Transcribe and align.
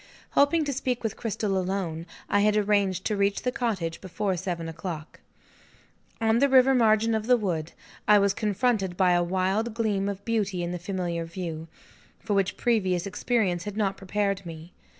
Hoping 0.31 0.65
to 0.65 0.73
speak 0.73 1.03
with 1.03 1.15
Cristel 1.15 1.55
alone, 1.55 2.07
I 2.27 2.39
had 2.39 2.57
arranged 2.57 3.05
to 3.05 3.15
reach 3.15 3.43
the 3.43 3.51
cottage 3.51 4.01
before 4.01 4.35
seven 4.35 4.67
o'clock. 4.67 5.19
On 6.19 6.39
the 6.39 6.49
river 6.49 6.73
margin 6.73 7.13
of 7.13 7.27
the 7.27 7.37
wood, 7.37 7.73
I 8.07 8.17
was 8.17 8.33
confronted 8.33 8.97
by 8.97 9.11
a 9.11 9.21
wild 9.23 9.75
gleam 9.75 10.09
of 10.09 10.25
beauty 10.25 10.63
in 10.63 10.71
the 10.71 10.79
familiar 10.79 11.25
view, 11.25 11.67
for 12.19 12.33
which 12.33 12.57
previous 12.57 13.05
experience 13.05 13.65
had 13.65 13.77
not 13.77 13.95
prepared 13.95 14.43
me. 14.43 14.73